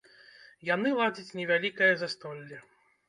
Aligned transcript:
Яны 0.69 0.93
ладзяць 1.01 1.35
невялікае 1.41 1.91
застолле. 2.01 2.57